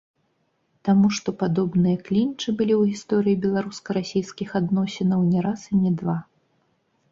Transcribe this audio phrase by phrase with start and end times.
[0.87, 6.19] Таму што падобныя клінчы былі ў гісторыі беларуска-расійскіх адносінаў не раз і не два.